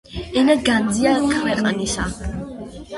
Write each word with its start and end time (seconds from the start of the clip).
ენა 0.41 0.55
განძია 0.69 1.13
ქვეყნისა 1.37 2.11